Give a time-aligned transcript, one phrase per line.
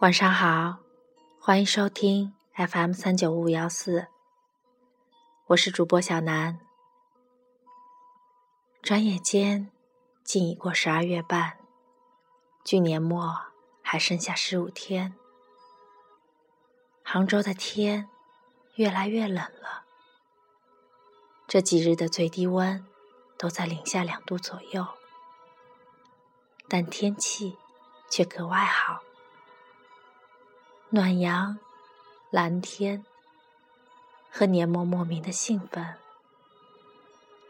[0.00, 0.76] 晚上好，
[1.40, 4.06] 欢迎收听 FM 三九五幺四，
[5.48, 6.60] 我是主播小南。
[8.80, 9.72] 转眼间，
[10.22, 11.58] 竟已过十二月半，
[12.62, 13.36] 距年末
[13.82, 15.14] 还剩下十五天。
[17.02, 18.08] 杭州的天
[18.76, 19.82] 越来越冷了，
[21.48, 22.86] 这几日的最低温
[23.36, 24.86] 都在零下两度左右，
[26.68, 27.58] 但天气
[28.08, 29.02] 却格外好。
[30.90, 31.58] 暖阳、
[32.30, 33.04] 蓝天
[34.30, 35.98] 和年末莫名的兴奋，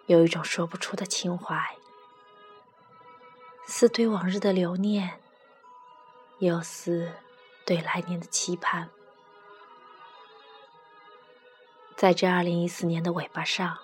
[0.06, 1.76] 有一种说不出的情怀，
[3.64, 5.20] 似对往日的留念，
[6.40, 7.12] 又似
[7.64, 8.90] 对来年的期盼。
[11.94, 13.78] 在这二零一四年的尾巴上，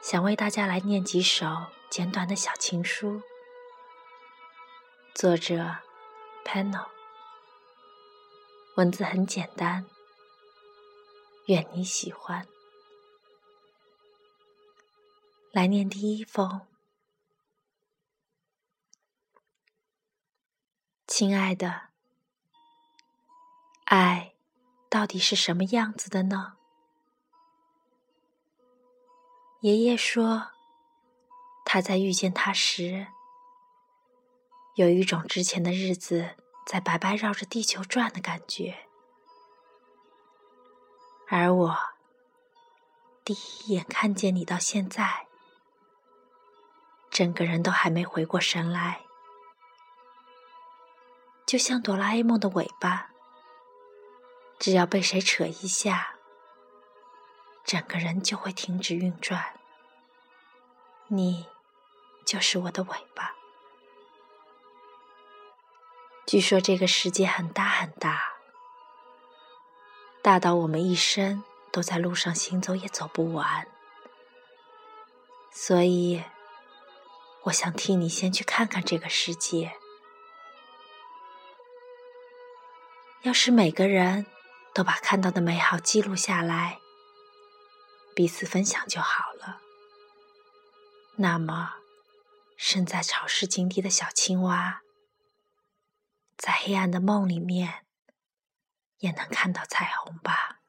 [0.00, 3.20] 想为大家来念几首简短的小情书，
[5.14, 5.76] 作者
[6.42, 6.86] Panel。
[8.76, 9.86] 文字很简单，
[11.46, 12.44] 愿你喜欢。
[15.52, 16.66] 来念第一封，
[21.06, 21.90] 亲爱的，
[23.84, 24.34] 爱
[24.88, 26.56] 到底是什么样子的呢？
[29.60, 30.48] 爷爷说，
[31.64, 33.06] 他在遇见他时，
[34.74, 36.34] 有一种之前的日子。
[36.64, 38.86] 在白白绕着地球转的感觉，
[41.28, 41.78] 而我
[43.22, 45.26] 第一眼看见你到现在，
[47.10, 49.02] 整个人都还没回过神来，
[51.46, 53.10] 就像哆啦 A 梦的尾巴，
[54.58, 56.16] 只要被谁扯一下，
[57.62, 59.60] 整个人就会停止运转。
[61.08, 61.46] 你
[62.24, 63.34] 就是我的尾巴。
[66.26, 68.22] 据说这个世界很大很大，
[70.22, 73.68] 大到我们一生都在路上行走也走不完。
[75.52, 76.24] 所以，
[77.42, 79.74] 我想替你先去看看这个世界。
[83.22, 84.26] 要是每个人
[84.72, 86.80] 都把看到的美好记录下来，
[88.14, 89.60] 彼此分享就好了。
[91.16, 91.74] 那么，
[92.56, 94.83] 身在潮湿井底的小青蛙。
[96.36, 97.86] 在黑暗的梦里面，
[98.98, 100.60] 也能看到彩虹吧。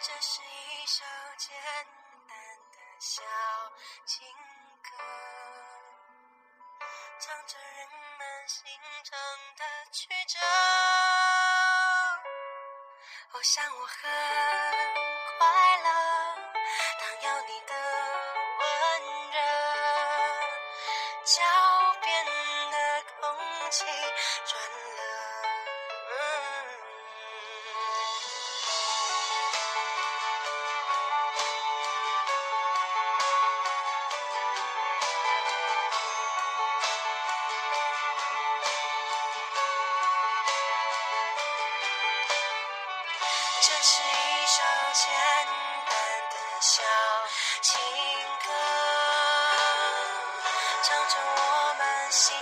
[0.00, 1.04] 这是一首
[1.38, 1.56] 简
[2.28, 2.36] 单
[2.72, 3.22] 的小
[4.06, 4.26] 情
[4.82, 4.88] 歌，
[7.20, 7.88] 唱着人
[8.18, 8.70] 们心
[9.04, 9.18] 中
[9.56, 10.38] 的曲折。
[13.32, 15.07] 我想我很
[23.70, 24.58] 气转
[24.96, 25.02] 了，
[43.60, 44.62] 这是一首
[44.94, 45.04] 简
[45.86, 45.92] 单
[46.30, 46.82] 的小
[47.60, 47.78] 情
[48.46, 48.48] 歌。
[50.82, 52.37] 唱着我们心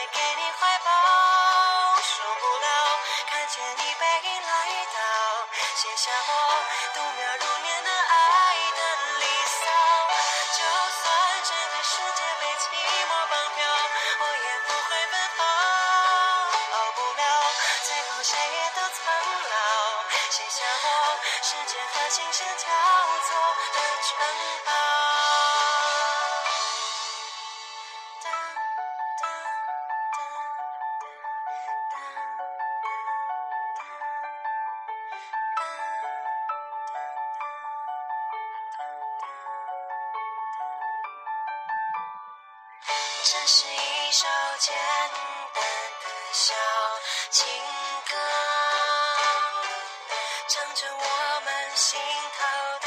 [0.00, 0.90] 会给你怀抱，
[2.00, 2.66] 受不了
[3.28, 4.52] 看见你背影来
[4.96, 4.98] 到。
[5.76, 6.30] 写下我
[6.94, 8.16] 度秒如年的爱
[8.78, 8.80] 的
[9.20, 9.60] 离骚，
[10.56, 11.04] 就算
[11.44, 12.72] 整个世界被寂
[13.04, 13.60] 寞绑票，
[14.20, 15.44] 我也不会奔跑。
[16.72, 17.22] 跑不了，
[17.84, 19.04] 最后谁也都苍
[19.52, 19.60] 老。
[20.30, 20.88] 写下我
[21.44, 22.64] 时间和琴声交
[43.32, 44.26] 这是一首
[44.58, 44.74] 简
[45.54, 46.52] 单的小
[47.30, 47.46] 情
[48.08, 48.16] 歌，
[50.48, 52.00] 唱着我们心
[52.36, 52.79] 头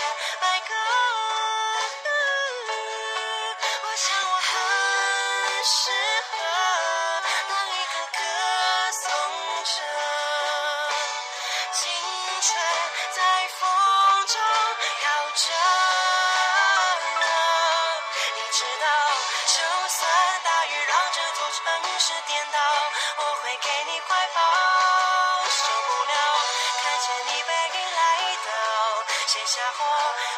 [29.46, 29.84] 写下我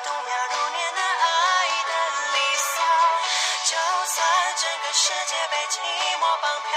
[0.04, 1.92] 度秒如年的爱的
[2.34, 2.82] 离骚。
[3.66, 4.18] 就算
[4.58, 5.78] 整个世界被寂
[6.18, 6.72] 寞绑票，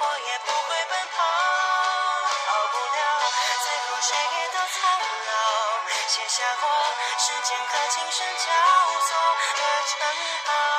[0.00, 1.24] 我也不会奔跑。
[2.44, 3.00] 逃不了，
[3.64, 5.40] 最后谁也都苍老，
[6.08, 6.64] 写下我
[7.18, 8.44] 时间和琴声交
[9.08, 9.16] 错
[9.56, 9.92] 的称
[10.44, 10.71] 号。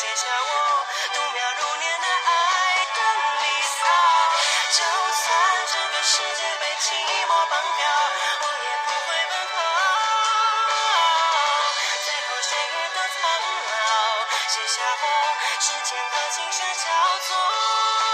[0.00, 0.48] 写下我
[1.12, 2.30] 度秒如年的爱
[2.96, 2.98] 的
[3.42, 3.84] 离骚。
[4.72, 4.80] 就
[5.12, 5.28] 算
[5.70, 6.88] 整个世界被寂
[7.28, 7.84] 寞绑票，
[8.40, 9.60] 我也不会奔跑。
[12.02, 13.20] 最后谁也都苍
[13.68, 13.76] 老，
[14.48, 15.04] 写下我
[15.60, 16.88] 时间和琴声交
[17.28, 18.09] 错。